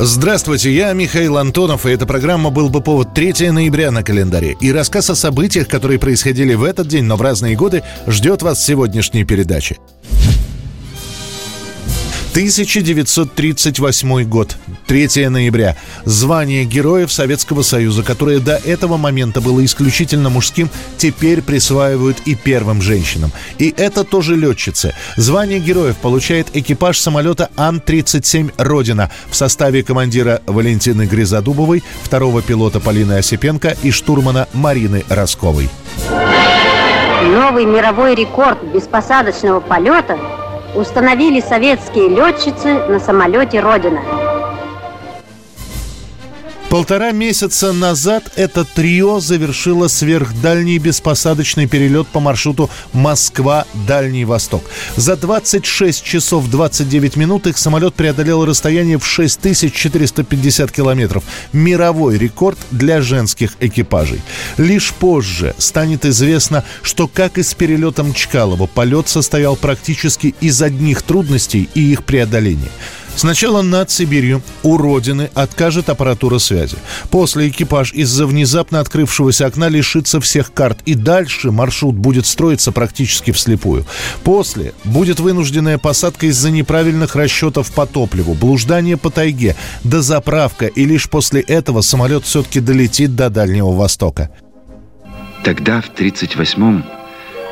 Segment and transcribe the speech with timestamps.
[0.00, 4.56] Здравствуйте, я Михаил Антонов, и эта программа «Был бы повод» 3 ноября на календаре.
[4.60, 8.58] И рассказ о событиях, которые происходили в этот день, но в разные годы, ждет вас
[8.58, 9.78] в сегодняшней передаче.
[12.38, 14.56] 1938 год,
[14.86, 15.76] 3 ноября.
[16.04, 22.80] Звание Героев Советского Союза, которое до этого момента было исключительно мужским, теперь присваивают и первым
[22.80, 23.32] женщинам.
[23.58, 24.94] И это тоже летчицы.
[25.16, 33.14] Звание Героев получает экипаж самолета Ан-37 «Родина» в составе командира Валентины Гризодубовой, второго пилота Полины
[33.14, 35.68] Осипенко и штурмана Марины Росковой.
[37.20, 40.16] Новый мировой рекорд беспосадочного полета
[40.74, 44.27] установили советские летчицы на самолете «Родина».
[46.70, 54.62] Полтора месяца назад это трио завершило сверхдальний беспосадочный перелет по маршруту Москва-Дальний Восток.
[54.94, 61.24] За 26 часов 29 минут их самолет преодолел расстояние в 6450 километров.
[61.54, 64.20] Мировой рекорд для женских экипажей.
[64.58, 71.00] Лишь позже станет известно, что как и с перелетом Чкалова, полет состоял практически из одних
[71.00, 72.68] трудностей и их преодоления.
[73.18, 76.76] Сначала над Сибирью у родины откажет аппаратура связи.
[77.10, 80.78] После экипаж из-за внезапно открывшегося окна лишится всех карт.
[80.84, 83.84] И дальше маршрут будет строиться практически вслепую.
[84.22, 90.66] После будет вынужденная посадка из-за неправильных расчетов по топливу, блуждание по тайге, дозаправка.
[90.66, 94.30] И лишь после этого самолет все-таки долетит до Дальнего Востока.
[95.42, 96.84] Тогда, в 38-м,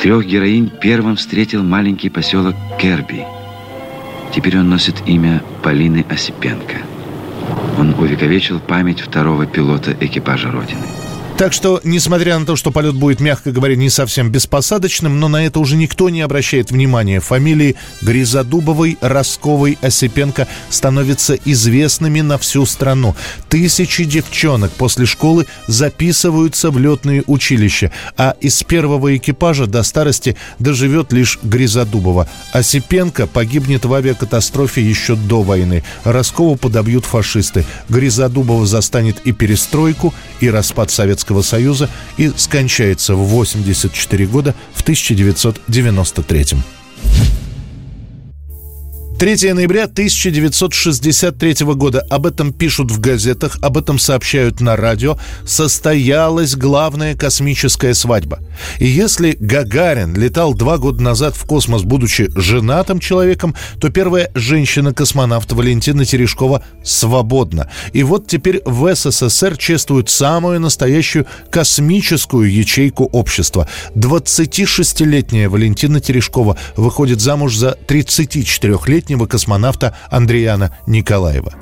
[0.00, 3.26] трех героинь первым встретил маленький поселок Керби–
[4.34, 6.76] Теперь он носит имя Полины Осипенко.
[7.78, 10.86] Он увековечил память второго пилота экипажа «Родины».
[11.38, 15.46] Так что, несмотря на то, что полет будет, мягко говоря, не совсем беспосадочным, но на
[15.46, 17.20] это уже никто не обращает внимания.
[17.20, 23.14] Фамилии Гризодубовой, Росковой, Осипенко становятся известными на всю страну.
[23.48, 31.12] Тысячи девчонок после школы записываются в летные училища, а из первого экипажа до старости доживет
[31.12, 32.28] лишь Гризодубова.
[32.50, 35.84] Осипенко погибнет в авиакатастрофе еще до войны.
[36.02, 37.64] Роскову подобьют фашисты.
[37.88, 44.82] Гризодубова застанет и перестройку, и распад Советского Советского Союза и скончается в 84 года в
[44.82, 46.56] 1993.
[49.18, 52.06] 3 ноября 1963 года.
[52.08, 55.18] Об этом пишут в газетах, об этом сообщают на радио.
[55.44, 58.38] Состоялась главная космическая свадьба.
[58.78, 65.50] И если Гагарин летал два года назад в космос, будучи женатым человеком, то первая женщина-космонавт
[65.50, 67.68] Валентина Терешкова свободна.
[67.92, 73.68] И вот теперь в СССР чествуют самую настоящую космическую ячейку общества.
[73.96, 81.52] 26-летняя Валентина Терешкова выходит замуж за 34-летнего летнего космонавта Андреяна Николаева.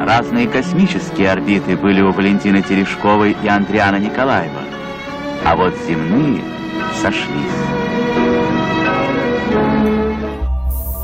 [0.00, 4.60] Разные космические орбиты были у Валентины Терешковой и Андриана Николаева,
[5.44, 6.42] а вот земные
[7.00, 7.26] сошлись.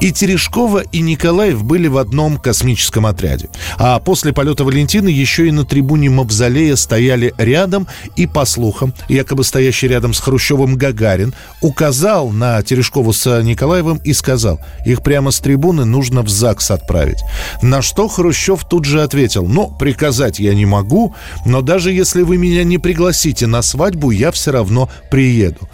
[0.02, 3.48] И Терешкова, и Николаев были в одном космическом отряде.
[3.78, 7.86] А после полета Валентины еще и на трибуне Мавзолея стояли рядом,
[8.16, 14.12] и, по слухам, якобы стоящий рядом с Хрущевым Гагарин, указал на Терешкову с Николаевым и
[14.12, 17.22] сказал, их прямо с трибуны нужно в ЗАГС отправить.
[17.62, 21.14] На что Хрущев тут же ответил, ну, приказать я не могу,
[21.46, 25.68] но даже если вы меня не пригласите на свадьбу, я все равно приеду.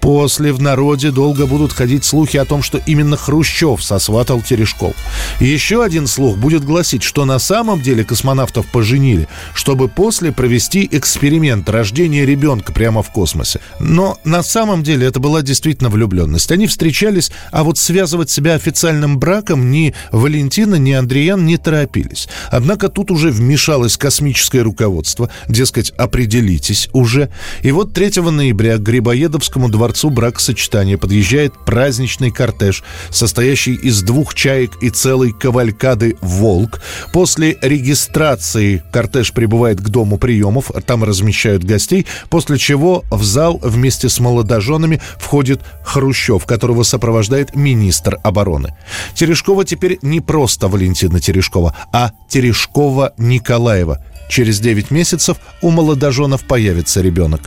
[0.00, 4.94] После в народе долго будут ходить слухи о том, что именно Хрущев сосватал Терешков.
[5.40, 11.68] еще один слух будет гласить, что на самом деле космонавтов поженили, чтобы после провести эксперимент
[11.68, 13.60] рождения ребенка прямо в космосе.
[13.80, 16.50] Но на самом деле это была действительно влюбленность.
[16.52, 22.28] Они встречались, а вот связывать себя официальным браком ни Валентина, ни Андреян не торопились.
[22.50, 27.30] Однако тут уже вмешалось космическое руководство, дескать, определитесь уже.
[27.62, 34.72] И вот 3 ноября к Грибоедовскому дворцу бракосочетания подъезжает праздничный кортеж, состоящий из двух чаек
[34.82, 36.80] и целой кавалькады «Волк».
[37.12, 44.08] После регистрации кортеж прибывает к дому приемов, там размещают гостей, после чего в зал вместе
[44.08, 48.74] с молодоженами входит Хрущев, которого сопровождает министр обороны.
[49.14, 54.04] Терешкова теперь не просто Валентина Терешкова, а Терешкова Николаева.
[54.28, 57.42] Через 9 месяцев у молодоженов появится ребенок.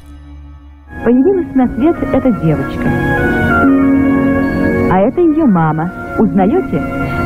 [1.04, 2.90] появилась на свет эта девочка.
[4.90, 6.07] А это ее мама.
[6.20, 6.80] Узнаете?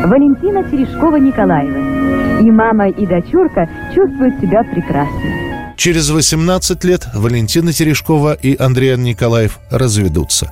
[0.06, 2.42] Валентина Терешкова-Николаева.
[2.42, 5.76] И мама, и дочурка чувствуют себя прекрасно.
[5.78, 10.52] Через 18 лет Валентина Терешкова и Андрей Николаев разведутся.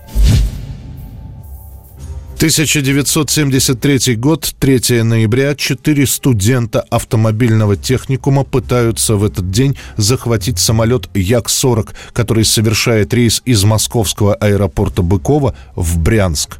[2.37, 11.89] 1973 год, 3 ноября, четыре студента автомобильного техникума пытаются в этот день захватить самолет Як-40,
[12.13, 16.59] который совершает рейс из московского аэропорта Быкова в Брянск.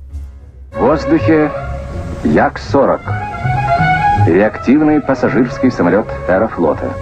[0.72, 1.52] Воздухе
[2.24, 3.02] Як-40.
[4.28, 6.94] Реактивный пассажирский самолет аэрофлота.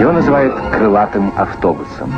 [0.00, 2.12] Его называют крылатым автобусом.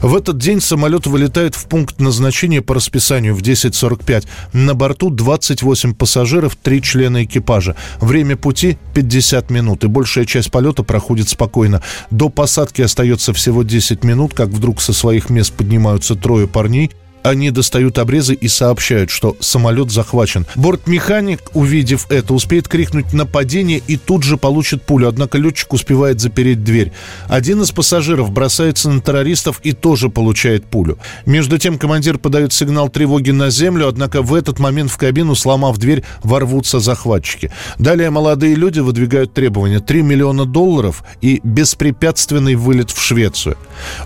[0.00, 4.26] В этот день самолет вылетает в пункт назначения по расписанию в 10.45.
[4.52, 7.76] На борту 28 пассажиров, 3 члена экипажа.
[8.00, 11.82] Время пути 50 минут, и большая часть полета проходит спокойно.
[12.10, 16.90] До посадки остается всего 10 минут, как вдруг со своих мест поднимаются трое парней–
[17.22, 20.46] они достают обрезы и сообщают, что самолет захвачен.
[20.56, 26.64] Бортмеханик, увидев это, успеет крикнуть «нападение» и тут же получит пулю, однако летчик успевает запереть
[26.64, 26.92] дверь.
[27.28, 30.98] Один из пассажиров бросается на террористов и тоже получает пулю.
[31.26, 35.78] Между тем командир подает сигнал тревоги на землю, однако в этот момент в кабину, сломав
[35.78, 37.52] дверь, ворвутся захватчики.
[37.78, 43.56] Далее молодые люди выдвигают требования 3 миллиона долларов и беспрепятственный вылет в Швецию.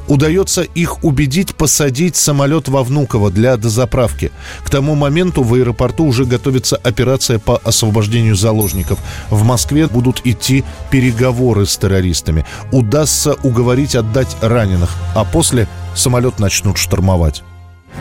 [0.06, 4.32] Удается их убедить посадить самолет во внутрь Внуково для дозаправки.
[4.64, 8.98] К тому моменту в аэропорту уже готовится операция по освобождению заложников.
[9.30, 12.44] В Москве будут идти переговоры с террористами.
[12.72, 17.44] Удастся уговорить отдать раненых, а после самолет начнут штурмовать.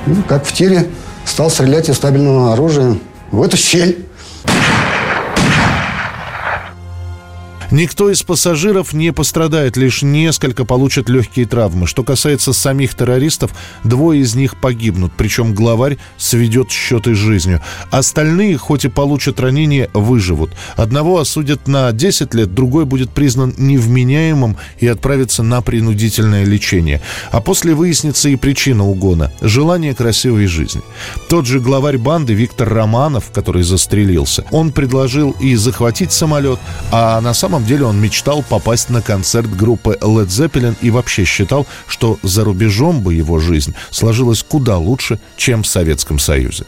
[0.08, 0.90] Ну, как в тире,
[1.24, 2.98] стал стрелять из стабильного оружия
[3.32, 4.08] в эту щель.
[7.72, 11.88] Никто из пассажиров не пострадает, лишь несколько получат легкие травмы.
[11.88, 13.52] Что касается самих террористов,
[13.84, 17.62] двое из них погибнут, причем главарь сведет счеты с жизнью.
[17.92, 20.52] Остальные, хоть и получат ранения, выживут.
[20.76, 27.02] Одного осудят на 10 лет, другой будет признан невменяемым и отправится на принудительное лечение.
[27.32, 30.82] А после выяснится и причина угона– желание красивой жизни.
[31.30, 36.60] Тот же главарь банды Виктор Романов, который застрелился, он предложил и захватить самолет,
[36.92, 41.24] а на самом самом деле он мечтал попасть на концерт группы Led Zeppelin и вообще
[41.24, 46.66] считал, что за рубежом бы его жизнь сложилась куда лучше, чем в Советском Союзе.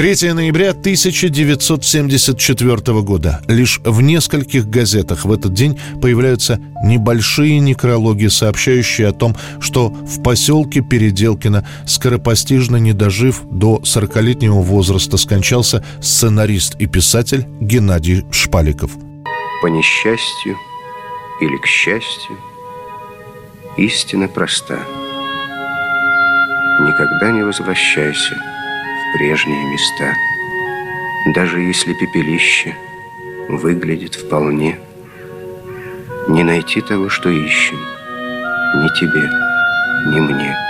[0.00, 3.42] 3 ноября 1974 года.
[3.48, 10.22] Лишь в нескольких газетах в этот день появляются небольшие некрологи, сообщающие о том, что в
[10.22, 18.92] поселке Переделкино, скоропостижно не дожив до 40-летнего возраста, скончался сценарист и писатель Геннадий Шпаликов.
[19.60, 20.56] По несчастью
[21.42, 22.38] или к счастью,
[23.76, 24.78] истина проста.
[26.80, 28.40] Никогда не возвращайся–
[29.14, 30.14] прежние места.
[31.34, 32.74] Даже если пепелище
[33.48, 34.78] выглядит вполне,
[36.28, 39.30] не найти того, что ищем, ни тебе,
[40.14, 40.69] ни мне.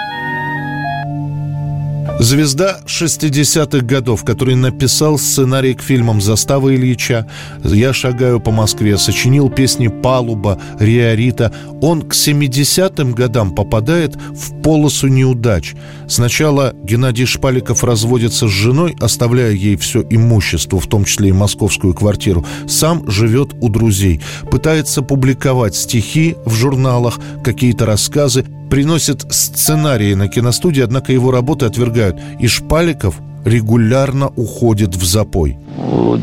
[2.20, 7.26] Звезда 60-х годов, который написал сценарий к фильмам «Застава Ильича»,
[7.64, 11.50] «Я шагаю по Москве», сочинил песни «Палуба», «Риорита».
[11.80, 15.74] Он к 70-м годам попадает в полосу неудач.
[16.08, 21.94] Сначала Геннадий Шпаликов разводится с женой, оставляя ей все имущество, в том числе и московскую
[21.94, 22.44] квартиру.
[22.68, 24.20] Сам живет у друзей.
[24.50, 32.18] Пытается публиковать стихи в журналах, какие-то рассказы приносит сценарии на киностудии, однако его работы отвергают.
[32.38, 35.58] И Шпаликов регулярно уходит в запой.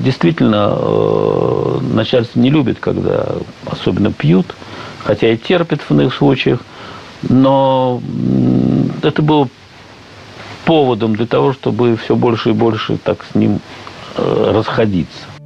[0.03, 3.27] Действительно, э, начальство не любит, когда
[3.65, 4.55] особенно пьют,
[5.03, 6.59] хотя и терпит в иных случаях,
[7.23, 8.01] но
[9.01, 9.49] это было
[10.65, 13.59] поводом для того, чтобы все больше и больше так с ним
[14.15, 15.36] э, расходиться.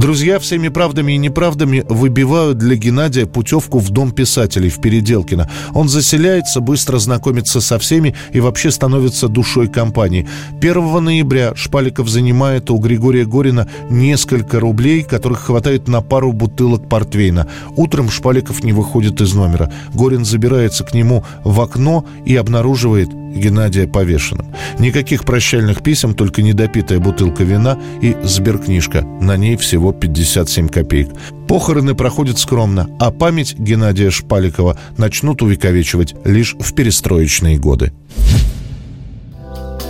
[0.00, 5.50] Друзья всеми правдами и неправдами выбивают для Геннадия путевку в Дом писателей в Переделкино.
[5.74, 10.26] Он заселяется, быстро знакомится со всеми и вообще становится душой компании.
[10.58, 17.46] 1 ноября Шпаликов занимает у Григория Горина несколько рублей, которых хватает на пару бутылок портвейна.
[17.76, 19.70] Утром Шпаликов не выходит из номера.
[19.92, 24.54] Горин забирается к нему в окно и обнаруживает Геннадия повешенным.
[24.78, 29.02] Никаких прощальных писем, только недопитая бутылка вина и сберкнижка.
[29.02, 31.10] На ней всего 57 копеек.
[31.48, 37.92] Похороны проходят скромно, а память Геннадия Шпаликова начнут увековечивать лишь в перестроечные годы.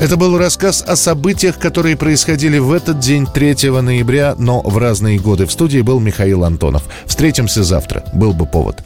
[0.01, 5.19] Это был рассказ о событиях, которые происходили в этот день, 3 ноября, но в разные
[5.19, 5.45] годы.
[5.45, 6.85] В студии был Михаил Антонов.
[7.05, 8.05] Встретимся завтра.
[8.15, 8.83] Был бы повод.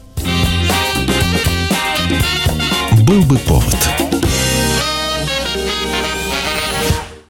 [3.07, 4.04] Был бы повод.